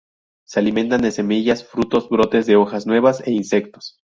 Se 0.47 0.59
alimentan 0.59 1.03
de 1.03 1.11
semillas, 1.11 1.63
frutos, 1.63 2.09
brotes 2.09 2.47
de 2.47 2.55
hojas 2.55 2.87
nuevas, 2.87 3.21
e 3.27 3.31
insectos. 3.33 3.99